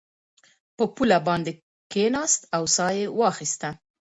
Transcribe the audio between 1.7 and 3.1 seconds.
کېناست او ساه یې